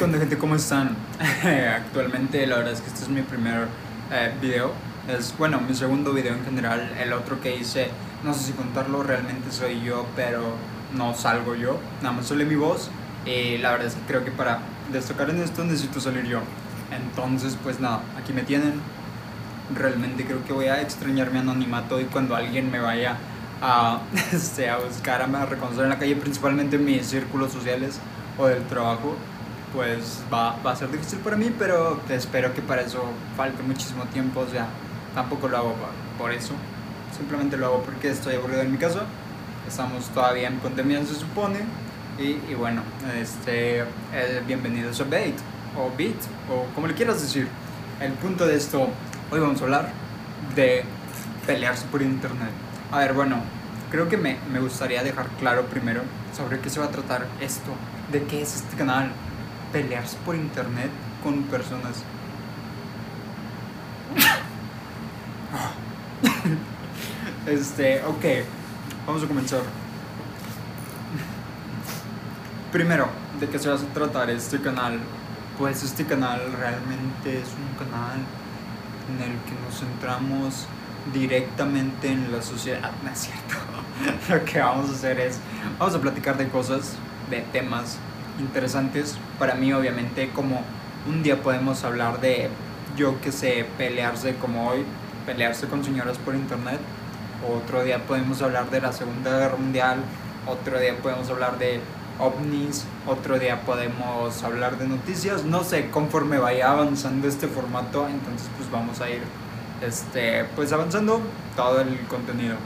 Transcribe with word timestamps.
¿Qué 0.00 0.04
onda 0.04 0.18
gente? 0.18 0.38
¿Cómo 0.38 0.54
están? 0.54 0.96
Actualmente 1.76 2.46
la 2.46 2.56
verdad 2.56 2.72
es 2.72 2.80
que 2.80 2.86
este 2.86 3.02
es 3.02 3.10
mi 3.10 3.20
primer 3.20 3.68
eh, 4.10 4.32
video. 4.40 4.72
Es 5.06 5.36
bueno, 5.36 5.60
mi 5.60 5.74
segundo 5.74 6.14
video 6.14 6.32
en 6.32 6.42
general. 6.42 6.90
El 6.98 7.12
otro 7.12 7.38
que 7.42 7.54
hice, 7.54 7.90
no 8.24 8.32
sé 8.32 8.44
si 8.44 8.52
contarlo, 8.52 9.02
realmente 9.02 9.52
soy 9.52 9.82
yo, 9.82 10.06
pero 10.16 10.54
no 10.96 11.12
salgo 11.12 11.54
yo. 11.54 11.78
Nada 12.00 12.14
más 12.14 12.28
sale 12.28 12.46
mi 12.46 12.54
voz. 12.54 12.88
Y 13.26 13.58
la 13.58 13.72
verdad 13.72 13.88
es 13.88 13.94
que 13.94 14.00
creo 14.06 14.24
que 14.24 14.30
para 14.30 14.60
destacar 14.90 15.28
en 15.28 15.42
esto 15.42 15.64
necesito 15.64 16.00
salir 16.00 16.24
yo. 16.24 16.40
Entonces, 16.90 17.58
pues 17.62 17.78
nada, 17.78 18.00
aquí 18.18 18.32
me 18.32 18.42
tienen. 18.42 18.80
Realmente 19.74 20.24
creo 20.24 20.42
que 20.46 20.54
voy 20.54 20.68
a 20.68 20.80
extrañar 20.80 21.30
mi 21.30 21.40
anonimato 21.40 22.00
y 22.00 22.04
cuando 22.04 22.34
alguien 22.34 22.70
me 22.70 22.80
vaya 22.80 23.18
a, 23.60 24.00
este, 24.32 24.70
a 24.70 24.78
buscar, 24.78 25.20
a 25.20 25.44
reconocer 25.44 25.84
en 25.84 25.90
la 25.90 25.98
calle, 25.98 26.16
principalmente 26.16 26.76
en 26.76 26.86
mis 26.86 27.04
círculos 27.04 27.52
sociales 27.52 28.00
o 28.38 28.46
del 28.46 28.62
trabajo, 28.62 29.14
pues 29.74 30.22
va, 30.32 30.56
va, 30.64 30.72
a 30.72 30.76
ser 30.76 30.90
difícil 30.90 31.18
para 31.20 31.36
mí, 31.36 31.52
pero 31.58 32.00
espero 32.08 32.52
que 32.54 32.62
para 32.62 32.82
eso 32.82 33.02
falte 33.36 33.62
muchísimo 33.62 34.04
tiempo, 34.06 34.40
o 34.40 34.48
sea, 34.48 34.68
tampoco 35.14 35.48
lo 35.48 35.56
hago 35.56 35.74
por, 36.18 36.32
eso, 36.32 36.54
simplemente 37.16 37.56
lo 37.56 37.66
hago 37.66 37.82
porque 37.82 38.10
estoy 38.10 38.34
aburrido 38.34 38.62
en 38.62 38.72
mi 38.72 38.78
casa, 38.78 39.02
estamos 39.68 40.06
todavía 40.08 40.48
en 40.48 40.58
pandemia 40.58 41.04
se 41.04 41.14
supone, 41.14 41.60
y, 42.18 42.38
y 42.50 42.54
bueno, 42.54 42.82
este, 43.18 43.80
eh, 43.80 44.42
bienvenidos 44.46 45.00
a 45.00 45.04
Bait, 45.04 45.36
o 45.76 45.90
Beat, 45.96 46.16
o 46.50 46.66
como 46.74 46.86
le 46.86 46.94
quieras 46.94 47.20
decir. 47.20 47.48
El 48.00 48.12
punto 48.12 48.46
de 48.46 48.56
esto, 48.56 48.88
hoy 49.30 49.40
vamos 49.40 49.60
a 49.60 49.64
hablar 49.64 49.88
de 50.54 50.84
pelearse 51.46 51.86
por 51.86 52.02
internet. 52.02 52.50
A 52.90 52.98
ver, 52.98 53.12
bueno, 53.12 53.36
creo 53.90 54.08
que 54.08 54.16
me, 54.16 54.38
me 54.52 54.60
gustaría 54.60 55.02
dejar 55.02 55.28
claro 55.38 55.66
primero 55.66 56.02
sobre 56.36 56.60
qué 56.60 56.70
se 56.70 56.80
va 56.80 56.86
a 56.86 56.90
tratar 56.90 57.26
esto, 57.40 57.70
de 58.10 58.24
qué 58.24 58.42
es 58.42 58.56
este 58.56 58.76
canal, 58.76 59.12
pelearse 59.72 60.16
por 60.24 60.34
internet 60.34 60.90
con 61.22 61.42
personas. 61.44 62.02
Este, 67.46 68.04
ok, 68.04 68.24
vamos 69.06 69.24
a 69.24 69.26
comenzar. 69.26 69.62
Primero, 72.70 73.08
¿de 73.40 73.48
qué 73.48 73.58
se 73.58 73.68
va 73.68 73.74
a 73.74 73.78
tratar 73.78 74.30
este 74.30 74.60
canal? 74.60 75.00
Pues 75.58 75.82
este 75.82 76.04
canal 76.04 76.40
realmente 76.58 77.40
es 77.40 77.48
un 77.48 77.76
canal 77.76 78.18
en 79.08 79.22
el 79.22 79.32
que 79.40 79.52
nos 79.64 79.80
centramos 79.80 80.66
directamente 81.12 82.12
en 82.12 82.30
la 82.30 82.42
sociedad. 82.42 82.92
No 83.02 83.10
es 83.10 83.18
cierto. 83.18 83.56
Lo 84.28 84.44
que 84.44 84.60
vamos 84.60 84.90
a 84.90 84.92
hacer 84.92 85.18
es, 85.18 85.38
vamos 85.78 85.94
a 85.94 86.00
platicar 86.00 86.36
de 86.36 86.48
cosas, 86.48 86.94
de 87.30 87.40
temas 87.52 87.98
interesantes. 88.40 89.16
Para 89.38 89.54
mí, 89.54 89.72
obviamente, 89.72 90.30
como 90.30 90.62
un 91.08 91.22
día 91.22 91.42
podemos 91.42 91.84
hablar 91.84 92.20
de, 92.20 92.48
yo 92.96 93.20
que 93.20 93.32
sé, 93.32 93.66
pelearse 93.78 94.34
como 94.36 94.68
hoy, 94.68 94.84
pelearse 95.26 95.66
con 95.66 95.84
señoras 95.84 96.18
por 96.18 96.34
internet. 96.34 96.80
Otro 97.48 97.84
día 97.84 97.98
podemos 98.06 98.42
hablar 98.42 98.70
de 98.70 98.80
la 98.80 98.92
Segunda 98.92 99.38
Guerra 99.38 99.56
Mundial. 99.56 99.98
Otro 100.46 100.78
día 100.80 100.96
podemos 100.98 101.30
hablar 101.30 101.58
de 101.58 101.80
ovnis. 102.18 102.84
Otro 103.06 103.38
día 103.38 103.60
podemos 103.62 104.42
hablar 104.42 104.76
de 104.78 104.88
noticias. 104.88 105.44
No 105.44 105.64
sé, 105.64 105.90
conforme 105.90 106.38
vaya 106.38 106.70
avanzando 106.70 107.28
este 107.28 107.46
formato, 107.46 108.08
entonces 108.08 108.48
pues 108.56 108.70
vamos 108.70 109.00
a 109.00 109.08
ir 109.08 109.22
este, 109.82 110.44
pues 110.56 110.72
avanzando 110.72 111.20
todo 111.56 111.80
el 111.80 111.98
contenido 112.08 112.56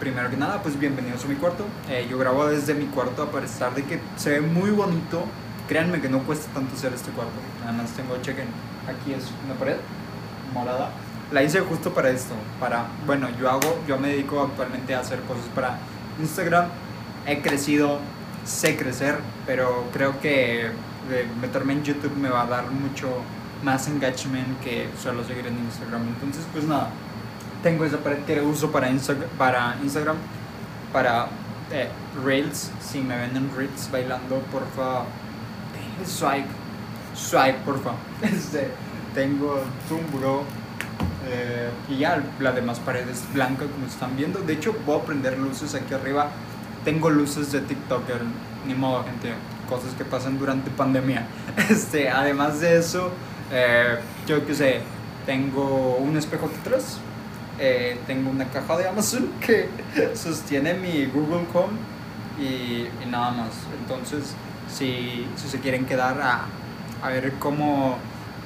primero 0.00 0.30
que 0.30 0.36
nada, 0.38 0.62
pues 0.62 0.80
bienvenidos 0.80 1.24
a 1.26 1.28
mi 1.28 1.34
cuarto. 1.34 1.66
Eh, 1.90 2.08
yo 2.10 2.18
grabo 2.18 2.46
desde 2.46 2.72
mi 2.72 2.86
cuarto 2.86 3.22
a 3.22 3.30
pesar 3.30 3.74
de 3.74 3.84
que 3.84 4.00
se 4.16 4.30
ve 4.30 4.40
muy 4.40 4.70
bonito. 4.70 5.22
Créanme 5.68 6.00
que 6.00 6.08
no 6.08 6.20
cuesta 6.20 6.50
tanto 6.54 6.74
hacer 6.74 6.94
este 6.94 7.10
cuarto. 7.10 7.34
Nada 7.60 7.72
más 7.72 7.90
tengo, 7.90 8.16
chequen, 8.22 8.48
aquí 8.88 9.12
es 9.12 9.24
una 9.44 9.54
pared 9.54 9.76
morada. 10.54 10.90
La 11.30 11.42
hice 11.42 11.60
justo 11.60 11.92
para 11.92 12.08
esto, 12.10 12.34
para, 12.58 12.86
bueno, 13.06 13.28
yo 13.38 13.48
hago, 13.48 13.78
yo 13.86 13.98
me 13.98 14.08
dedico 14.08 14.40
actualmente 14.40 14.94
a 14.94 15.00
hacer 15.00 15.20
cosas 15.20 15.44
para 15.54 15.78
Instagram. 16.18 16.68
He 17.26 17.42
crecido, 17.42 17.98
sé 18.44 18.76
crecer, 18.76 19.18
pero 19.46 19.84
creo 19.92 20.18
que 20.18 20.66
eh, 20.66 20.72
meterme 21.40 21.74
en 21.74 21.84
YouTube 21.84 22.16
me 22.16 22.30
va 22.30 22.44
a 22.44 22.46
dar 22.46 22.70
mucho 22.70 23.08
más 23.62 23.86
engagement 23.86 24.58
que 24.60 24.88
solo 25.00 25.22
seguir 25.24 25.46
en 25.46 25.58
Instagram. 25.58 26.08
Entonces, 26.08 26.44
pues 26.52 26.64
nada, 26.64 26.90
tengo 27.62 27.84
esa 27.84 27.98
que 28.26 28.40
uso 28.40 28.70
para, 28.70 28.90
para 29.38 29.76
Instagram, 29.82 30.16
para 30.92 31.28
eh, 31.72 31.88
Reels. 32.24 32.70
Si 32.80 33.00
me 33.00 33.16
ven 33.16 33.36
en 33.36 33.50
Reels 33.56 33.88
bailando, 33.90 34.40
porfa, 34.52 35.04
swipe, 36.04 36.48
swipe, 37.14 37.58
porfa. 37.64 37.92
Este, 38.22 38.70
tengo 39.14 39.60
Tumbro 39.88 40.44
eh, 41.28 41.70
y 41.88 41.98
ya 41.98 42.22
la 42.38 42.52
demás 42.52 42.78
pared 42.80 43.08
es 43.08 43.24
blanca, 43.32 43.64
como 43.66 43.86
están 43.86 44.16
viendo. 44.16 44.40
De 44.40 44.54
hecho, 44.54 44.74
voy 44.86 45.00
a 45.00 45.04
prender 45.04 45.38
luces 45.38 45.74
aquí 45.74 45.94
arriba. 45.94 46.28
Tengo 46.84 47.10
luces 47.10 47.52
de 47.52 47.60
TikToker, 47.60 48.22
ni 48.66 48.74
modo, 48.74 49.04
gente. 49.04 49.34
Cosas 49.68 49.92
que 49.94 50.04
pasan 50.04 50.38
durante 50.38 50.70
pandemia. 50.70 51.26
Este, 51.70 52.08
además 52.08 52.60
de 52.60 52.78
eso, 52.78 53.10
eh, 53.52 53.98
yo 54.26 54.44
que 54.46 54.54
sé, 54.54 54.80
tengo 55.26 55.96
un 55.96 56.16
espejo 56.16 56.50
atrás 56.60 56.98
eh, 57.62 57.98
tengo 58.06 58.30
una 58.30 58.46
caja 58.46 58.78
de 58.78 58.88
Amazon 58.88 59.30
que 59.46 59.68
sostiene 60.14 60.72
mi 60.74 61.04
Google 61.04 61.46
Home 61.52 61.76
y, 62.40 62.88
nada 63.06 63.32
más. 63.32 63.50
Entonces, 63.78 64.34
si, 64.72 65.26
si 65.36 65.48
se 65.48 65.60
quieren 65.60 65.84
quedar 65.84 66.20
a, 66.22 66.46
a, 67.02 67.08
ver 67.10 67.34
cómo 67.38 67.98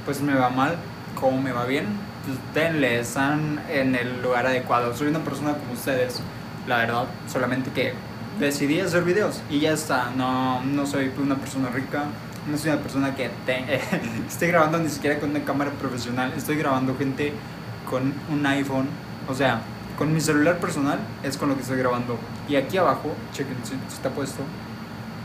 pues 0.04 0.20
me 0.20 0.34
va 0.34 0.50
mal, 0.50 0.76
cómo 1.18 1.40
me 1.40 1.52
va 1.52 1.64
bien, 1.64 1.86
pues 2.26 2.36
denle, 2.54 2.98
están 2.98 3.62
en 3.70 3.94
el 3.94 4.20
lugar 4.20 4.46
adecuado. 4.46 4.94
Soy 4.96 5.06
una 5.06 5.20
persona 5.20 5.54
como 5.54 5.74
ustedes, 5.74 6.20
la 6.66 6.78
verdad, 6.78 7.04
solamente 7.28 7.70
que 7.70 7.94
decidí 8.40 8.80
hacer 8.80 9.04
videos 9.04 9.40
y 9.48 9.60
ya 9.60 9.72
está. 9.72 10.10
No, 10.16 10.60
no 10.64 10.86
soy 10.86 11.12
una 11.22 11.36
persona 11.36 11.68
rica, 11.68 12.06
no 12.50 12.58
soy 12.58 12.70
una 12.70 12.80
persona 12.80 13.14
que 13.14 13.30
te, 13.46 13.80
esté 14.28 14.48
grabando 14.48 14.78
ni 14.78 14.88
siquiera 14.88 15.20
con 15.20 15.30
una 15.30 15.44
cámara 15.44 15.70
profesional, 15.70 16.32
estoy 16.36 16.56
grabando 16.56 16.96
gente 16.96 17.32
con 17.88 18.12
un 18.28 18.46
iPhone 18.46 18.88
o 19.28 19.34
sea, 19.34 19.62
con 19.98 20.12
mi 20.12 20.20
celular 20.20 20.58
personal 20.58 20.98
es 21.22 21.36
con 21.36 21.48
lo 21.48 21.54
que 21.54 21.62
estoy 21.62 21.78
grabando. 21.78 22.18
Y 22.48 22.56
aquí 22.56 22.76
abajo, 22.76 23.14
chequen 23.32 23.56
si, 23.64 23.74
está 23.92 24.10
puesto, 24.10 24.42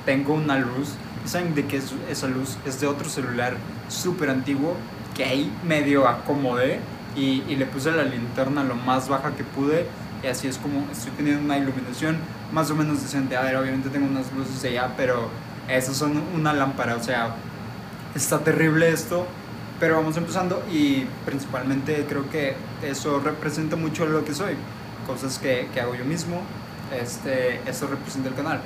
tengo 0.06 0.34
una 0.34 0.58
luz. 0.58 0.94
¿Saben 1.26 1.54
de 1.56 1.66
qué 1.66 1.78
es 1.78 1.94
esa 2.10 2.28
luz? 2.28 2.58
Es 2.66 2.80
de 2.80 2.88
otro 2.88 3.10
celular 3.10 3.58
súper 3.90 4.30
antiguo 4.30 4.76
que 5.16 5.26
ahí 5.26 5.52
medio 5.68 6.08
acomodé 6.08 6.80
y, 7.16 7.44
y, 7.48 7.56
le 7.56 7.66
puse 7.66 7.92
la 7.92 8.04
linterna 8.04 8.64
lo 8.64 8.76
más 8.76 9.10
baja 9.10 9.36
que 9.36 9.44
pude. 9.44 9.86
Y 10.24 10.28
así 10.28 10.48
es 10.48 10.58
como 10.58 10.88
estoy 10.92 11.12
teniendo 11.12 11.44
una 11.44 11.58
iluminación 11.58 12.18
más 12.52 12.70
o 12.72 12.76
menos 12.76 13.02
decente. 13.02 13.36
A 13.36 13.42
ver, 13.42 13.56
obviamente 13.58 13.90
tengo 13.90 14.08
unas 14.08 14.32
luces 14.34 14.64
allá, 14.64 14.94
pero 14.96 15.30
esas 15.68 15.98
son 15.98 16.22
una 16.36 16.54
lámpara. 16.54 16.96
O 16.96 17.04
sea, 17.04 17.36
está 18.16 18.40
terrible 18.40 18.90
esto 18.90 19.28
pero 19.80 19.96
vamos 19.96 20.18
empezando 20.18 20.64
y 20.72 21.06
principalmente 21.26 22.06
creo 22.08 22.30
que 22.30 22.56
eso 22.84 23.20
representa 23.20 23.76
mucho 23.76 24.06
lo 24.06 24.26
que 24.26 24.34
soy. 24.34 24.56
Cosas 25.08 25.40
que, 25.40 25.68
que 25.74 25.80
hago 25.80 25.96
yo 25.96 26.06
mismo, 26.06 26.42
este, 27.00 27.62
eso 27.70 27.88
representa 27.88 28.30
el 28.30 28.36
canal. 28.36 28.62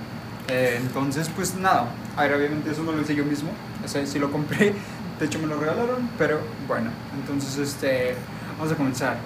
Eh, 0.50 0.78
entonces, 0.82 1.30
pues 1.34 1.56
nada, 1.56 1.88
a 2.18 2.24
ver, 2.24 2.34
obviamente 2.34 2.72
eso 2.72 2.84
no 2.84 2.92
lo 2.92 3.02
hice 3.02 3.16
yo 3.16 3.24
mismo, 3.24 3.50
ese 3.86 4.06
sí 4.08 4.20
lo 4.20 4.32
compré, 4.32 4.74
de 5.20 5.26
hecho 5.26 5.40
me 5.40 5.48
lo 5.48 5.58
regalaron, 5.58 6.10
pero 6.18 6.40
bueno, 6.68 6.90
entonces 7.18 7.58
este, 7.58 8.16
vamos 8.58 8.74
a 8.74 8.76
comenzar. 8.76 9.18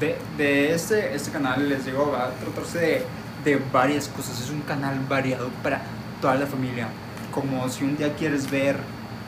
De, 0.00 0.16
de 0.38 0.72
este, 0.72 1.14
este 1.14 1.30
canal, 1.30 1.68
les 1.68 1.84
digo, 1.84 2.10
va 2.10 2.28
a 2.28 2.30
tratarse 2.30 2.78
de, 2.78 3.02
de 3.44 3.62
varias 3.70 4.08
cosas, 4.08 4.40
es 4.40 4.50
un 4.50 4.62
canal 4.62 4.98
variado 5.08 5.50
para 5.62 5.82
toda 6.22 6.36
la 6.36 6.46
familia, 6.46 6.88
como 7.32 7.68
si 7.68 7.84
un 7.84 7.98
día 7.98 8.14
quieres 8.14 8.50
ver 8.50 8.76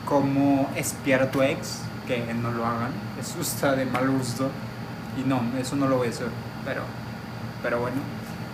cómo 0.05 0.69
espiar 0.75 1.23
a 1.23 1.31
tu 1.31 1.41
ex, 1.41 1.79
que 2.07 2.33
no 2.33 2.51
lo 2.51 2.65
hagan. 2.65 2.91
Eso 3.19 3.41
está 3.41 3.75
de 3.75 3.85
mal 3.85 4.09
gusto. 4.09 4.49
Y 5.17 5.27
no, 5.27 5.41
eso 5.59 5.75
no 5.75 5.87
lo 5.87 5.97
voy 5.97 6.07
a 6.07 6.09
hacer. 6.11 6.27
Pero, 6.65 6.81
pero 7.61 7.79
bueno. 7.79 7.97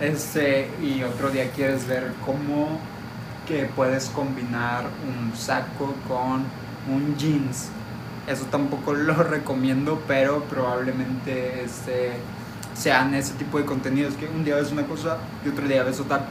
Este, 0.00 0.70
y 0.82 1.02
otro 1.02 1.30
día 1.30 1.50
quieres 1.50 1.86
ver 1.86 2.12
cómo 2.24 2.78
que 3.46 3.64
puedes 3.64 4.08
combinar 4.08 4.84
un 5.06 5.36
saco 5.36 5.94
con 6.08 6.44
un 6.88 7.16
jeans. 7.16 7.68
Eso 8.26 8.44
tampoco 8.46 8.94
lo 8.94 9.14
recomiendo, 9.14 10.02
pero 10.06 10.44
probablemente 10.44 11.64
este, 11.64 12.12
sean 12.74 13.14
ese 13.14 13.34
tipo 13.34 13.58
de 13.58 13.64
contenidos 13.64 14.14
que 14.14 14.26
un 14.26 14.44
día 14.44 14.56
ves 14.56 14.72
una 14.72 14.84
cosa 14.84 15.18
y 15.44 15.48
otro 15.48 15.66
día 15.66 15.82
ves 15.82 16.00
otra, 16.00 16.22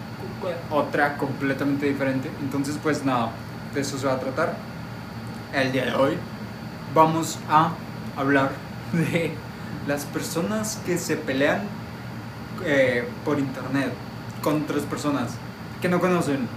otra 0.72 1.18
completamente 1.18 1.86
diferente. 1.88 2.31
Entonces, 2.42 2.77
pues 2.81 3.06
nada, 3.06 3.31
de 3.74 3.81
eso 3.81 3.98
se 3.98 4.07
va 4.07 4.13
a 4.13 4.19
tratar 4.19 4.56
el 5.54 5.72
día 5.72 5.86
de 5.86 5.94
hoy 5.94 6.18
vamos 6.94 7.40
a 7.50 7.72
hablar 8.16 8.51
de 8.94 9.34
las 9.88 10.06
personas 10.06 10.80
que 10.86 10.98
se 10.98 11.16
pelean 11.16 11.62
eh, 12.66 13.07
por 13.25 13.40
internet 13.40 13.92
con 14.44 14.66
tres 14.66 14.84
personas 14.84 15.31
que 15.81 15.90
no 15.90 16.00
conocen. 16.00 16.48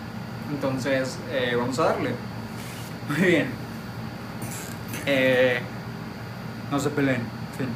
Entonces, 0.51 1.19
eh, 1.31 1.55
vamos 1.57 1.79
a 1.79 1.85
darle. 1.85 2.11
Muy 3.09 3.27
bien. 3.27 3.47
Eh, 5.07 5.61
no 6.71 6.79
se 6.79 6.91
peleen, 6.91 7.23
fin. 7.57 7.69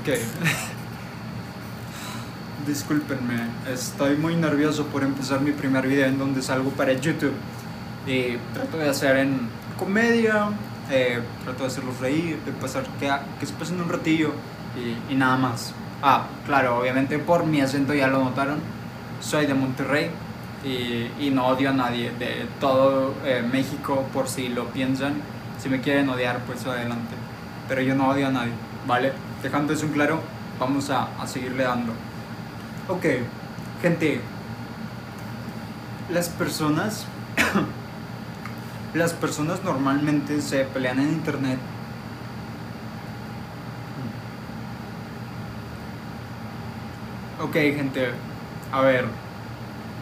Ok. 0.00 0.72
Discúlpenme, 2.66 3.48
estoy 3.72 4.16
muy 4.16 4.36
nervioso 4.36 4.86
por 4.86 5.02
empezar 5.02 5.40
mi 5.40 5.50
primer 5.50 5.84
video 5.84 6.06
en 6.06 6.16
donde 6.16 6.42
salgo 6.42 6.70
para 6.70 6.92
YouTube. 6.92 7.34
Y 8.06 8.36
trato 8.54 8.78
de 8.78 8.88
hacer 8.88 9.16
en 9.16 9.48
comedia, 9.76 10.48
eh, 10.88 11.20
trato 11.42 11.64
de 11.64 11.66
hacerlos 11.66 11.98
reír, 11.98 12.38
de 12.46 12.52
pasar 12.52 12.84
que, 13.00 13.10
que 13.40 13.46
se 13.46 13.52
pasen 13.54 13.80
un 13.80 13.88
ratillo 13.88 14.32
y, 14.76 15.12
y 15.12 15.16
nada 15.16 15.36
más. 15.38 15.74
Ah, 16.02 16.26
claro, 16.46 16.78
obviamente 16.78 17.18
por 17.18 17.44
mi 17.46 17.60
acento 17.60 17.94
ya 17.94 18.06
lo 18.06 18.22
notaron. 18.22 18.60
Soy 19.20 19.46
de 19.46 19.54
Monterrey 19.54 20.10
y, 20.64 21.10
y 21.26 21.30
no 21.32 21.48
odio 21.48 21.70
a 21.70 21.72
nadie 21.72 22.12
de 22.12 22.46
todo 22.60 23.14
eh, 23.24 23.42
México 23.42 24.06
por 24.12 24.28
si 24.28 24.48
lo 24.48 24.66
piensan. 24.66 25.14
Si 25.60 25.68
me 25.68 25.80
quieren 25.80 26.08
odiar, 26.08 26.38
pues 26.46 26.64
adelante. 26.64 27.16
Pero 27.68 27.82
yo 27.82 27.96
no 27.96 28.08
odio 28.08 28.28
a 28.28 28.30
nadie, 28.30 28.52
¿vale? 28.86 29.12
Dejando 29.42 29.72
eso 29.72 29.86
en 29.86 29.92
claro, 29.92 30.20
vamos 30.60 30.90
a, 30.90 31.08
a 31.20 31.26
seguirle 31.26 31.64
dando. 31.64 31.92
Ok, 32.88 33.04
gente. 33.80 34.20
Las 36.10 36.28
personas. 36.28 37.06
las 38.94 39.12
personas 39.14 39.64
normalmente 39.64 40.42
se 40.42 40.64
pelean 40.64 41.00
en 41.00 41.08
internet 41.08 41.58
Ok, 47.42 47.54
gente, 47.54 48.10
a 48.70 48.82
ver, 48.82 49.04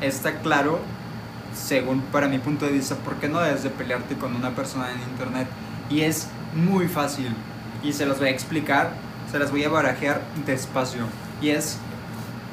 está 0.03 0.41
claro, 0.41 0.79
según 1.55 2.03
para 2.03 2.29
mi 2.29 2.39
punto 2.39 2.67
de 2.67 2.73
vista, 2.73 2.97
por 2.97 3.15
qué 3.15 3.31
no 3.31 3.41
debes 3.41 3.63
de 3.63 3.71
pelearte 3.71 4.15
con 4.17 4.37
una 4.37 4.51
persona 4.51 4.91
en 4.93 5.01
internet. 5.11 5.49
Y 5.89 6.03
es 6.03 6.29
muy 6.55 6.87
fácil, 6.87 7.35
y 7.83 7.95
se 7.95 8.05
los 8.05 8.19
voy 8.19 8.29
a 8.29 8.31
explicar, 8.31 8.91
se 9.33 9.39
las 9.39 9.51
voy 9.51 9.65
a 9.65 9.71
barajear 9.71 10.21
despacio. 10.45 11.07
Y 11.41 11.49
es 11.49 11.79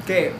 que 0.08 0.32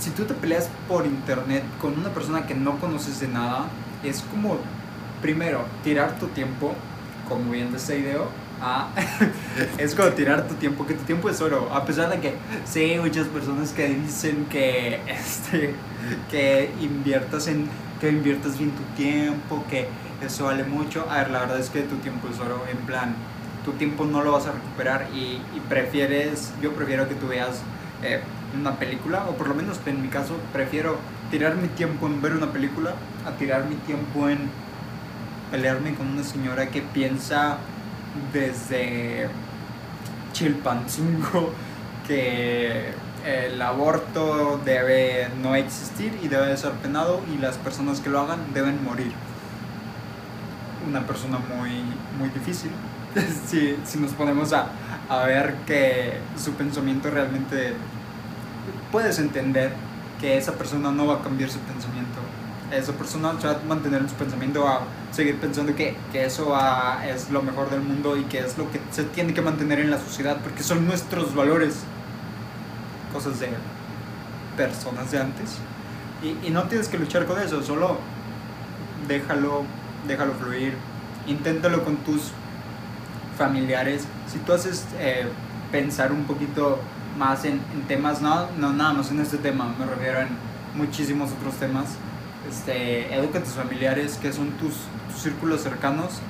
si 0.00 0.10
tú 0.10 0.24
te 0.24 0.34
peleas 0.34 0.68
por 0.88 1.06
internet 1.06 1.62
con 1.80 1.96
una 1.96 2.08
persona 2.08 2.44
que 2.46 2.54
no 2.54 2.78
conoces 2.80 3.20
de 3.20 3.28
nada, 3.28 3.66
es 4.02 4.22
como, 4.22 4.58
primero, 5.22 5.64
tirar 5.84 6.18
tu 6.18 6.26
tiempo, 6.26 6.74
como 7.28 7.52
viendo 7.52 7.76
este 7.76 7.98
video, 7.98 8.26
es 9.78 9.94
como 9.94 10.08
tirar 10.10 10.48
tu 10.48 10.54
tiempo, 10.54 10.86
que 10.86 10.94
tu 10.94 11.04
tiempo 11.04 11.30
es 11.30 11.40
oro. 11.40 11.72
A 11.72 11.84
pesar 11.84 12.10
de 12.10 12.18
que 12.18 12.34
sé 12.64 12.98
muchas 13.00 13.28
personas 13.28 13.70
que 13.70 13.88
dicen 13.88 14.46
que, 14.50 15.00
este, 15.06 15.74
que 16.30 16.70
inviertas 16.80 17.46
en 17.46 17.68
que 18.00 18.08
inviertas 18.08 18.58
bien 18.58 18.72
tu 18.72 18.82
tiempo, 18.96 19.64
que 19.70 19.86
eso 20.20 20.46
vale 20.46 20.64
mucho. 20.64 21.06
A 21.08 21.18
ver, 21.18 21.30
la 21.30 21.40
verdad 21.40 21.60
es 21.60 21.70
que 21.70 21.82
tu 21.82 21.96
tiempo 21.96 22.28
es 22.32 22.40
oro. 22.40 22.64
En 22.70 22.78
plan, 22.78 23.14
tu 23.64 23.72
tiempo 23.72 24.04
no 24.04 24.24
lo 24.24 24.32
vas 24.32 24.46
a 24.46 24.52
recuperar 24.52 25.08
y 25.14 25.38
prefieres, 25.68 26.52
yo 26.62 26.72
prefiero 26.72 27.08
que 27.08 27.14
tú 27.14 27.28
veas 27.28 27.62
eh, 28.02 28.20
una 28.58 28.76
película, 28.76 29.26
o 29.28 29.34
por 29.34 29.48
lo 29.48 29.54
menos 29.54 29.80
en 29.86 30.02
mi 30.02 30.08
caso, 30.08 30.36
prefiero 30.52 30.96
tirar 31.30 31.56
mi 31.56 31.68
tiempo 31.68 32.06
en 32.06 32.20
ver 32.20 32.32
una 32.32 32.52
película 32.52 32.94
a 33.26 33.32
tirar 33.32 33.64
mi 33.64 33.76
tiempo 33.76 34.28
en 34.28 34.50
pelearme 35.50 35.94
con 35.94 36.08
una 36.08 36.22
señora 36.22 36.70
que 36.70 36.82
piensa 36.82 37.58
desde 38.32 39.28
Chilpancingo 40.32 41.52
que 42.06 42.92
el 43.24 43.60
aborto 43.60 44.60
debe 44.64 45.28
no 45.42 45.54
existir 45.54 46.18
y 46.22 46.28
debe 46.28 46.56
ser 46.56 46.72
penado 46.72 47.20
y 47.32 47.38
las 47.38 47.56
personas 47.58 48.00
que 48.00 48.10
lo 48.10 48.20
hagan 48.20 48.52
deben 48.54 48.82
morir. 48.82 49.12
Una 50.88 51.06
persona 51.06 51.38
muy, 51.38 51.70
muy 52.18 52.28
difícil. 52.30 52.70
si, 53.46 53.76
si 53.84 53.98
nos 53.98 54.12
ponemos 54.12 54.52
a, 54.52 54.68
a 55.08 55.24
ver 55.26 55.54
que 55.66 56.18
su 56.36 56.52
pensamiento 56.52 57.10
realmente 57.10 57.74
puedes 58.92 59.18
entender 59.18 59.72
que 60.20 60.36
esa 60.36 60.52
persona 60.52 60.92
no 60.92 61.06
va 61.06 61.16
a 61.16 61.22
cambiar 61.22 61.50
su 61.50 61.58
pensamiento 61.60 62.20
esa 62.72 62.92
persona 62.92 63.32
va 63.32 63.50
a 63.50 63.58
mantener 63.66 64.02
en 64.02 64.08
su 64.08 64.14
pensamiento, 64.14 64.66
a 64.66 64.82
seguir 65.10 65.36
pensando 65.38 65.74
que, 65.74 65.96
que 66.12 66.24
eso 66.24 66.56
es 67.04 67.30
lo 67.30 67.42
mejor 67.42 67.70
del 67.70 67.80
mundo 67.80 68.16
y 68.16 68.24
que 68.24 68.38
es 68.38 68.56
lo 68.58 68.70
que 68.70 68.80
se 68.90 69.04
tiene 69.04 69.34
que 69.34 69.42
mantener 69.42 69.80
en 69.80 69.90
la 69.90 69.98
sociedad, 69.98 70.38
porque 70.42 70.62
son 70.62 70.86
nuestros 70.86 71.34
valores, 71.34 71.80
cosas 73.12 73.40
de 73.40 73.48
personas 74.56 75.10
de 75.10 75.18
antes. 75.18 75.56
Y, 76.22 76.46
y 76.46 76.50
no 76.50 76.64
tienes 76.64 76.88
que 76.88 76.98
luchar 76.98 77.26
con 77.26 77.40
eso, 77.40 77.62
solo 77.62 77.98
déjalo, 79.08 79.64
déjalo 80.06 80.32
fluir, 80.34 80.74
inténtalo 81.26 81.84
con 81.84 81.96
tus 81.98 82.32
familiares. 83.36 84.06
Si 84.26 84.38
tú 84.38 84.52
haces 84.52 84.86
eh, 84.98 85.26
pensar 85.72 86.12
un 86.12 86.24
poquito 86.24 86.78
más 87.18 87.44
en, 87.44 87.60
en 87.74 87.82
temas, 87.88 88.20
no, 88.20 88.46
no 88.58 88.72
nada 88.72 88.92
más 88.92 89.10
en 89.10 89.20
este 89.20 89.38
tema, 89.38 89.74
me 89.78 89.86
refiero 89.86 90.20
en 90.20 90.28
muchísimos 90.74 91.30
otros 91.32 91.54
temas 91.54 91.86
este, 92.48 93.14
educa 93.14 93.38
a 93.38 93.42
tus 93.42 93.54
familiares, 93.54 94.18
que 94.20 94.32
son 94.32 94.50
tus, 94.52 94.74
círculos 95.16 95.60
cercanos, 95.60 96.20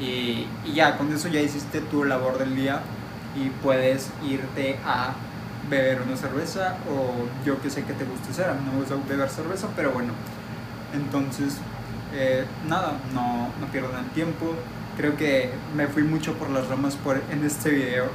y, 0.00 0.46
y, 0.64 0.72
ya, 0.74 0.96
con 0.96 1.12
eso 1.12 1.28
ya 1.28 1.40
hiciste 1.40 1.82
tu 1.82 2.04
labor 2.04 2.38
del 2.38 2.56
día 2.56 2.80
y 3.36 3.50
puedes 3.62 4.08
irte 4.26 4.78
a 4.86 5.12
beber 5.68 6.00
una 6.00 6.16
cerveza 6.16 6.76
o 6.88 7.44
yo 7.44 7.60
que 7.60 7.68
sé 7.68 7.84
que 7.84 7.92
te 7.92 8.04
gusta 8.04 8.30
hacer, 8.30 8.54
no 8.64 8.72
me 8.72 8.78
gusta 8.78 8.96
beber 9.06 9.28
cerveza, 9.28 9.68
pero 9.76 9.90
bueno, 9.90 10.12
entonces, 10.94 11.58
eh, 12.14 12.44
nada, 12.68 12.94
no, 13.14 13.48
no 13.60 13.66
pierdan 13.72 14.08
tiempo, 14.10 14.54
creo 14.96 15.16
que 15.16 15.50
me 15.74 15.86
fui 15.86 16.02
mucho 16.02 16.34
por 16.34 16.50
las 16.50 16.68
ramas 16.68 16.96
por, 16.96 17.22
en 17.30 17.44
este 17.44 17.70
video, 17.70 18.06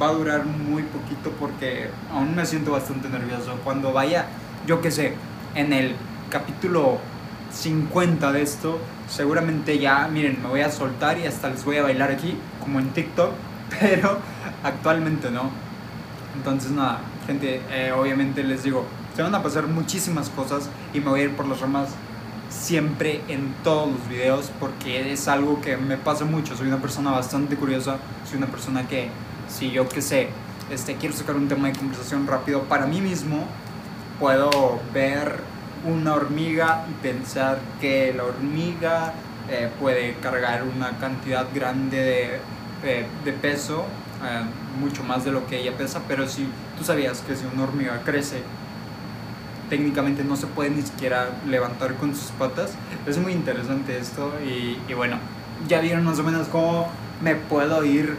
va 0.00 0.08
a 0.08 0.12
durar 0.12 0.44
muy 0.44 0.82
poquito 0.82 1.30
porque 1.38 1.90
aún 2.12 2.34
me 2.34 2.46
siento 2.46 2.72
bastante 2.72 3.08
nervioso, 3.08 3.58
cuando 3.64 3.92
vaya, 3.92 4.26
yo 4.66 4.80
que 4.80 4.90
sé, 4.90 5.14
en 5.54 5.72
el 5.72 5.94
capítulo 6.30 6.98
50 7.52 8.32
de 8.32 8.42
esto, 8.42 8.78
seguramente 9.08 9.78
ya, 9.78 10.08
miren, 10.08 10.42
me 10.42 10.48
voy 10.48 10.60
a 10.60 10.70
soltar 10.70 11.18
y 11.18 11.26
hasta 11.26 11.48
les 11.48 11.64
voy 11.64 11.78
a 11.78 11.82
bailar 11.82 12.10
aquí, 12.10 12.36
como 12.60 12.78
en 12.78 12.90
TikTok, 12.90 13.32
pero 13.80 14.18
actualmente 14.62 15.30
no. 15.30 15.50
Entonces 16.36 16.70
nada, 16.70 17.00
gente, 17.26 17.60
eh, 17.70 17.92
obviamente 17.92 18.44
les 18.44 18.62
digo, 18.62 18.84
se 19.16 19.22
van 19.22 19.34
a 19.34 19.42
pasar 19.42 19.66
muchísimas 19.66 20.28
cosas 20.28 20.68
y 20.94 21.00
me 21.00 21.10
voy 21.10 21.20
a 21.20 21.24
ir 21.24 21.34
por 21.34 21.46
las 21.48 21.60
ramas 21.60 21.88
siempre 22.50 23.22
en 23.28 23.54
todos 23.62 23.90
los 23.90 24.08
videos 24.08 24.50
porque 24.58 25.12
es 25.12 25.28
algo 25.28 25.60
que 25.60 25.76
me 25.76 25.96
pasa 25.96 26.24
mucho, 26.24 26.56
soy 26.56 26.68
una 26.68 26.78
persona 26.78 27.10
bastante 27.10 27.56
curiosa, 27.56 27.98
soy 28.28 28.38
una 28.38 28.46
persona 28.46 28.88
que 28.88 29.10
si 29.48 29.70
yo 29.70 29.88
que 29.88 30.02
sé, 30.02 30.28
este, 30.70 30.96
quiero 30.96 31.14
sacar 31.14 31.36
un 31.36 31.48
tema 31.48 31.68
de 31.68 31.78
conversación 31.78 32.26
rápido 32.26 32.62
para 32.62 32.86
mí 32.86 33.00
mismo, 33.00 33.44
puedo 34.18 34.80
ver 34.92 35.40
una 35.86 36.14
hormiga 36.14 36.86
y 36.90 36.92
pensar 37.02 37.58
que 37.80 38.12
la 38.16 38.24
hormiga 38.24 39.12
eh, 39.50 39.70
puede 39.80 40.14
cargar 40.16 40.64
una 40.64 40.98
cantidad 40.98 41.46
grande 41.54 42.40
de, 42.82 43.06
de 43.24 43.32
peso, 43.32 43.84
eh, 44.24 44.42
mucho 44.80 45.04
más 45.04 45.24
de 45.24 45.32
lo 45.32 45.46
que 45.46 45.60
ella 45.60 45.76
pesa, 45.76 46.00
pero 46.08 46.26
si 46.28 46.48
tú 46.76 46.84
sabías 46.84 47.20
que 47.20 47.36
si 47.36 47.44
una 47.46 47.64
hormiga 47.64 48.02
crece, 48.04 48.42
técnicamente 49.68 50.24
no 50.24 50.36
se 50.36 50.46
puede 50.46 50.70
ni 50.70 50.82
siquiera 50.82 51.30
levantar 51.48 51.94
con 51.94 52.14
sus 52.14 52.30
patas, 52.32 52.72
es 53.06 53.18
muy 53.18 53.32
interesante 53.32 53.98
esto 53.98 54.32
y, 54.44 54.78
y 54.90 54.94
bueno, 54.94 55.18
ya 55.68 55.80
vieron 55.80 56.04
más 56.04 56.18
o 56.18 56.22
menos 56.22 56.48
cómo 56.48 56.88
me 57.20 57.34
puedo 57.34 57.84
ir 57.84 58.16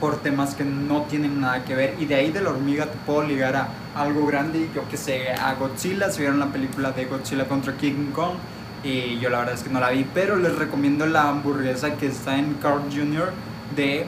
por 0.00 0.16
temas 0.16 0.54
que 0.54 0.64
no 0.64 1.02
tienen 1.02 1.40
nada 1.40 1.64
que 1.64 1.74
ver 1.74 1.94
y 2.00 2.06
de 2.06 2.14
ahí 2.14 2.30
de 2.30 2.40
la 2.40 2.50
hormiga 2.50 2.86
te 2.86 2.96
puedo 3.04 3.22
ligar 3.22 3.54
a 3.56 3.68
algo 3.94 4.26
grande, 4.26 4.68
yo 4.74 4.88
que 4.88 4.96
sé, 4.96 5.30
a 5.30 5.54
Godzilla, 5.54 6.10
si 6.10 6.20
vieron 6.20 6.38
la 6.38 6.46
película 6.46 6.92
de 6.92 7.04
Godzilla 7.04 7.46
contra 7.46 7.76
King 7.76 8.12
Kong 8.14 8.34
y 8.82 9.18
yo 9.18 9.28
la 9.28 9.40
verdad 9.40 9.54
es 9.54 9.62
que 9.62 9.70
no 9.70 9.78
la 9.78 9.90
vi, 9.90 10.06
pero 10.14 10.36
les 10.36 10.56
recomiendo 10.56 11.06
la 11.06 11.28
hamburguesa 11.28 11.96
que 11.96 12.06
está 12.06 12.38
en 12.38 12.54
Carl 12.54 12.82
Jr. 12.90 13.30
de 13.76 14.06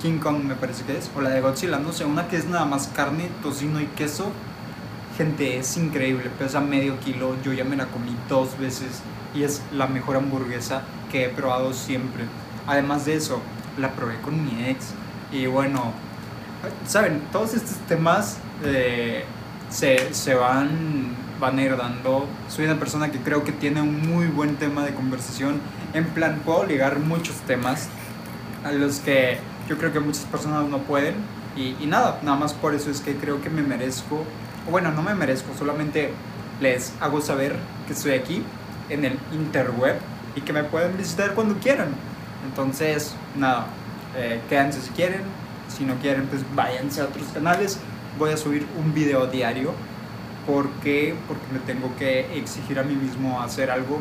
King 0.00 0.18
Kong 0.18 0.44
me 0.44 0.54
parece 0.54 0.84
que 0.84 0.96
es, 0.96 1.10
o 1.16 1.20
la 1.20 1.30
de 1.30 1.40
Godzilla, 1.40 1.78
no 1.78 1.92
sé, 1.92 2.04
una 2.04 2.28
que 2.28 2.36
es 2.36 2.46
nada 2.46 2.64
más 2.64 2.88
carne, 2.88 3.28
tocino 3.42 3.80
y 3.80 3.86
queso. 3.86 4.32
Gente, 5.16 5.58
es 5.58 5.76
increíble, 5.76 6.28
pesa 6.38 6.60
medio 6.60 6.98
kilo, 6.98 7.36
yo 7.44 7.52
ya 7.52 7.62
me 7.62 7.76
la 7.76 7.86
comí 7.86 8.16
dos 8.28 8.58
veces 8.58 9.00
y 9.32 9.44
es 9.44 9.62
la 9.72 9.86
mejor 9.86 10.16
hamburguesa 10.16 10.82
que 11.12 11.26
he 11.26 11.28
probado 11.28 11.72
siempre. 11.72 12.24
Además 12.66 13.04
de 13.04 13.14
eso, 13.14 13.40
la 13.78 13.92
probé 13.92 14.20
con 14.22 14.44
mi 14.44 14.64
ex 14.64 14.92
y 15.30 15.46
bueno, 15.46 15.92
saben, 16.86 17.22
todos 17.30 17.54
estos 17.54 17.76
temas 17.86 18.38
eh, 18.64 19.24
se, 19.70 20.12
se, 20.14 20.34
van, 20.34 21.14
van 21.40 21.58
a 21.58 21.62
ir 21.62 21.76
dando. 21.76 22.26
Soy 22.48 22.64
una 22.64 22.80
persona 22.80 23.12
que 23.12 23.18
creo 23.18 23.44
que 23.44 23.52
tiene 23.52 23.82
un 23.82 24.00
muy 24.08 24.26
buen 24.26 24.56
tema 24.56 24.84
de 24.84 24.94
conversación. 24.94 25.60
En 25.92 26.06
plan, 26.06 26.40
puedo 26.44 26.66
ligar 26.66 26.98
muchos 26.98 27.36
temas 27.46 27.88
a 28.64 28.72
los 28.72 28.98
que 28.98 29.38
yo 29.68 29.78
creo 29.78 29.92
que 29.92 30.00
muchas 30.00 30.24
personas 30.24 30.68
no 30.68 30.78
pueden. 30.78 31.14
Y, 31.56 31.76
y 31.80 31.86
nada, 31.86 32.18
nada 32.22 32.36
más 32.36 32.52
por 32.52 32.74
eso 32.74 32.90
es 32.90 33.00
que 33.00 33.14
creo 33.14 33.40
que 33.40 33.48
me 33.48 33.62
merezco, 33.62 34.24
bueno, 34.70 34.90
no 34.92 35.02
me 35.02 35.14
merezco, 35.14 35.54
solamente 35.58 36.12
les 36.60 36.92
hago 37.00 37.20
saber 37.20 37.56
que 37.86 37.92
estoy 37.92 38.12
aquí 38.12 38.42
en 38.88 39.04
el 39.04 39.18
interweb 39.32 39.96
y 40.36 40.40
que 40.40 40.52
me 40.52 40.64
pueden 40.64 40.96
visitar 40.96 41.34
cuando 41.34 41.56
quieran. 41.56 41.88
Entonces, 42.46 43.14
nada, 43.36 43.66
eh, 44.16 44.40
quédense 44.48 44.80
si 44.80 44.90
quieren, 44.90 45.22
si 45.68 45.84
no 45.84 45.94
quieren, 45.96 46.26
pues 46.26 46.42
váyanse 46.54 47.00
a 47.00 47.04
otros 47.04 47.26
canales. 47.32 47.78
Voy 48.18 48.32
a 48.32 48.36
subir 48.36 48.66
un 48.78 48.94
video 48.94 49.26
diario. 49.26 49.72
¿Por 50.46 50.68
qué? 50.82 51.14
Porque 51.26 51.44
me 51.52 51.58
tengo 51.60 51.94
que 51.96 52.38
exigir 52.38 52.78
a 52.78 52.82
mí 52.82 52.94
mismo 52.94 53.40
hacer 53.40 53.70
algo 53.70 54.00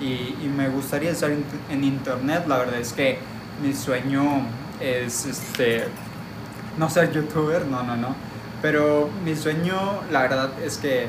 y, 0.00 0.36
y 0.42 0.52
me 0.54 0.68
gustaría 0.68 1.10
estar 1.10 1.30
en, 1.30 1.44
en 1.70 1.84
internet. 1.84 2.44
La 2.48 2.58
verdad 2.58 2.80
es 2.80 2.92
que 2.92 3.18
mi 3.62 3.72
sueño 3.72 4.42
es 4.80 5.24
este 5.26 5.84
no 6.76 6.90
ser 6.90 7.12
youtuber, 7.12 7.64
no, 7.66 7.82
no, 7.82 7.96
no. 7.96 8.14
Pero 8.62 9.08
mi 9.24 9.36
sueño, 9.36 10.00
la 10.10 10.22
verdad 10.22 10.50
es 10.64 10.78
que 10.78 11.08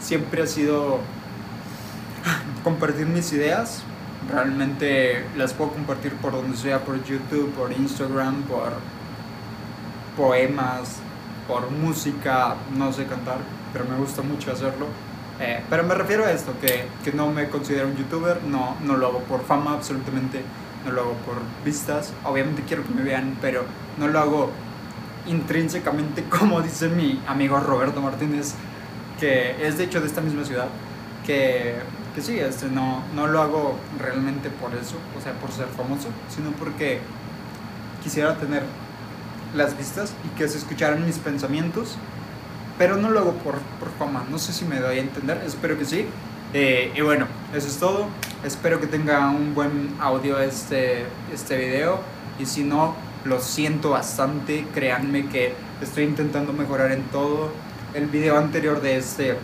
siempre 0.00 0.42
ha 0.42 0.46
sido 0.46 0.98
compartir 2.64 3.06
mis 3.06 3.32
ideas. 3.32 3.82
Realmente 4.30 5.24
las 5.36 5.52
puedo 5.52 5.70
compartir 5.70 6.14
por 6.14 6.32
donde 6.32 6.56
sea, 6.56 6.80
por 6.80 7.02
YouTube, 7.04 7.52
por 7.52 7.72
Instagram, 7.72 8.42
por 8.42 8.72
poemas, 10.16 10.96
por 11.46 11.70
música, 11.70 12.56
no 12.76 12.92
sé 12.92 13.06
cantar, 13.06 13.38
pero 13.72 13.84
me 13.84 13.96
gusta 13.96 14.22
mucho 14.22 14.50
hacerlo. 14.50 14.86
Eh, 15.38 15.62
pero 15.68 15.84
me 15.84 15.94
refiero 15.94 16.24
a 16.24 16.32
esto, 16.32 16.52
que, 16.60 16.86
que, 17.04 17.12
no 17.12 17.30
me 17.30 17.48
considero 17.50 17.88
un 17.88 17.96
youtuber, 17.96 18.42
no, 18.44 18.74
no 18.82 18.96
lo 18.96 19.08
hago 19.08 19.20
por 19.20 19.44
fama 19.44 19.74
absolutamente, 19.74 20.40
no 20.86 20.92
lo 20.92 21.02
hago 21.02 21.12
por 21.26 21.36
vistas, 21.62 22.14
obviamente 22.24 22.62
quiero 22.66 22.82
que 22.84 22.94
me 22.94 23.02
vean, 23.02 23.36
pero 23.42 23.64
no 23.98 24.08
lo 24.08 24.18
hago 24.18 24.50
intrínsecamente 25.26 26.24
como 26.38 26.60
dice 26.60 26.88
mi 26.88 27.20
amigo 27.26 27.58
Roberto 27.60 28.00
Martínez, 28.00 28.54
que 29.18 29.66
es 29.66 29.78
de 29.78 29.84
hecho 29.84 30.00
de 30.00 30.06
esta 30.06 30.20
misma 30.20 30.44
ciudad, 30.44 30.68
que, 31.24 31.76
que 32.14 32.20
sí, 32.20 32.38
este, 32.38 32.66
no, 32.66 33.02
no 33.14 33.26
lo 33.26 33.40
hago 33.40 33.78
realmente 33.98 34.50
por 34.50 34.74
eso, 34.74 34.96
o 35.18 35.22
sea, 35.22 35.32
por 35.34 35.50
ser 35.50 35.66
famoso, 35.66 36.08
sino 36.28 36.50
porque 36.52 37.00
quisiera 38.02 38.36
tener 38.36 38.62
las 39.54 39.76
vistas 39.76 40.14
y 40.24 40.38
que 40.38 40.48
se 40.48 40.58
escucharan 40.58 41.04
mis 41.04 41.18
pensamientos, 41.18 41.96
pero 42.78 42.96
no 42.96 43.10
lo 43.10 43.20
hago 43.20 43.32
por, 43.32 43.54
por 43.80 43.90
fama, 43.98 44.24
no 44.30 44.38
sé 44.38 44.52
si 44.52 44.64
me 44.64 44.78
doy 44.78 44.98
a 44.98 45.00
entender, 45.00 45.42
espero 45.46 45.78
que 45.78 45.84
sí. 45.84 46.06
Eh, 46.54 46.92
y 46.94 47.00
bueno, 47.00 47.26
eso 47.54 47.66
es 47.66 47.76
todo, 47.78 48.06
espero 48.44 48.80
que 48.80 48.86
tenga 48.86 49.28
un 49.30 49.54
buen 49.54 49.94
audio 50.00 50.38
este, 50.38 51.04
este 51.32 51.56
video 51.56 52.00
y 52.38 52.46
si 52.46 52.62
no, 52.62 52.94
lo 53.26 53.40
siento 53.40 53.90
bastante, 53.90 54.66
créanme 54.74 55.28
que 55.28 55.54
estoy 55.80 56.04
intentando 56.04 56.52
mejorar 56.52 56.92
en 56.92 57.02
todo. 57.04 57.50
El 57.94 58.06
video 58.06 58.38
anterior 58.38 58.80
de 58.80 58.96
este 58.96 59.36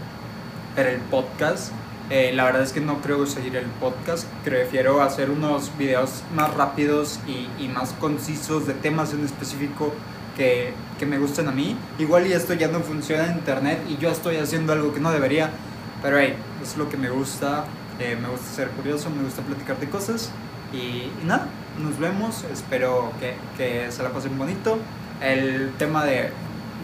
era 0.77 0.91
el 0.91 1.01
podcast. 1.01 1.73
Eh, 2.11 2.33
la 2.35 2.45
verdad 2.45 2.63
es 2.63 2.73
que 2.73 2.81
no 2.81 3.01
creo 3.01 3.27
seguir 3.27 3.57
el 3.57 3.67
podcast, 3.67 4.27
prefiero 4.45 5.01
hacer 5.01 5.31
unos 5.31 5.77
videos 5.79 6.23
más 6.35 6.53
rápidos 6.55 7.21
y, 7.27 7.49
y 7.63 7.69
más 7.69 7.93
concisos 7.95 8.67
de 8.67 8.75
temas 8.75 9.15
en 9.15 9.25
específico 9.25 9.95
que, 10.37 10.75
que, 10.99 11.07
me 11.07 11.19
gusten 11.19 11.49
a 11.49 11.53
mí. 11.53 11.77
Igual 11.99 12.27
y 12.27 12.33
esto 12.33 12.53
ya 12.53 12.69
no 12.69 12.81
funciona 12.81 13.27
en 13.27 13.39
internet 13.39 13.79
y 13.89 13.97
yo 13.97 14.11
estoy 14.11 14.37
haciendo 14.37 14.75
algo 14.75 14.93
que 14.93 15.01
no 15.01 15.11
debería, 15.11 15.51
pero 16.03 16.19
hey, 16.19 16.35
es 16.63 16.77
lo 16.77 16.89
que 16.91 16.99
me 16.99 17.09
gusta, 17.09 17.65
eh, 17.99 18.19
me 18.21 18.29
gusta 18.29 18.47
ser 18.47 18.69
curioso, 18.71 19.09
me 19.09 19.23
gusta 19.23 19.41
platicar 19.41 19.79
de 19.79 19.89
cosas 19.89 20.31
y, 20.73 20.77
y 20.77 21.13
nada, 21.25 21.49
nos 21.79 21.99
vemos, 21.99 22.45
espero 22.53 23.13
que, 23.19 23.35
que, 23.57 23.91
se 23.91 24.03
la 24.03 24.11
pasen 24.11 24.37
bonito. 24.37 24.79
El 25.21 25.73
tema 25.79 26.05
de, 26.05 26.31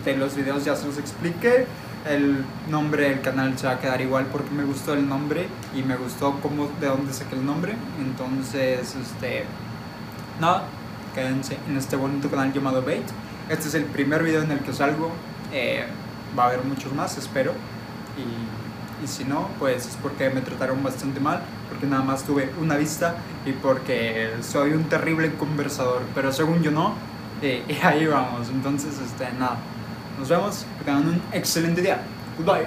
de 0.05 0.17
los 0.17 0.35
videos 0.35 0.65
ya 0.65 0.77
se 0.77 0.87
los 0.87 0.99
expliqué. 0.99 1.67
El 2.09 2.45
nombre 2.71 3.09
del 3.11 3.21
canal 3.21 3.59
se 3.59 3.67
va 3.67 3.75
a 3.75 3.79
quedar 3.81 4.01
igual 4.01 4.27
porque 4.27 4.51
me 4.51 4.65
gustó 4.65 4.95
el 4.95 5.09
nombre 5.09 5.49
y 5.75 5.83
me 5.83 5.97
gustó 5.97 6.39
cómo, 6.41 6.69
de 6.81 6.87
dónde 6.87 7.13
saqué 7.13 7.35
el 7.35 7.45
nombre. 7.45 7.75
Entonces, 8.01 8.95
este, 8.95 9.45
nada, 10.41 10.65
quédense 11.15 11.59
en 11.69 11.77
este 11.77 11.97
bonito 11.97 12.31
canal 12.31 12.53
llamado 12.53 12.83
Bait. 12.83 13.07
Este 13.49 13.69
es 13.69 13.75
el 13.75 13.85
primer 13.85 14.23
video 14.23 14.43
en 14.43 14.53
el 14.53 14.61
que 14.61 14.73
salgo. 14.73 15.11
Eh, 15.53 15.85
va 16.39 16.45
a 16.45 16.47
haber 16.49 16.65
muchos 16.65 16.93
más, 16.93 17.19
espero. 17.19 17.53
Y, 18.17 19.05
y 19.05 19.09
si 19.09 19.25
no, 19.25 19.49
pues 19.59 19.87
es 19.87 19.99
porque 20.01 20.31
me 20.31 20.41
trataron 20.41 20.83
bastante 20.83 21.21
mal 21.21 21.43
porque 21.69 21.87
nada 21.87 22.03
más 22.03 22.25
tuve 22.25 22.51
una 22.61 22.77
vista 22.77 23.17
y 23.47 23.53
porque 23.53 24.31
soy 24.43 24.73
un 24.73 24.85
terrible 24.85 25.33
conversador, 25.35 26.03
pero 26.15 26.33
según 26.33 26.63
yo 26.63 26.71
no, 26.71 26.95
eh, 27.43 27.65
y 27.69 27.85
ahí 27.85 28.07
vamos, 28.07 28.49
entonces, 28.51 28.95
este, 29.05 29.31
nada, 29.39 29.59
nos 30.19 30.29
vemos, 30.29 30.67
que 30.79 30.85
tengan 30.85 31.09
un 31.09 31.23
excelente 31.33 31.81
día, 31.81 32.01
goodbye. 32.39 32.67